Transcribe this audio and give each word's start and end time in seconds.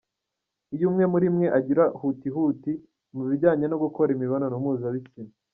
Iyo 0.75 0.85
umwe 0.89 1.03
muri 1.13 1.27
mwe 1.35 1.47
agira 1.57 1.83
huti 1.99 2.27
huti 2.35 2.71
mu 3.15 3.21
bijyanye 3.29 3.65
no 3.67 3.77
gukora 3.83 4.09
imibonano 4.15 4.55
mpuzabitsina. 4.63 5.33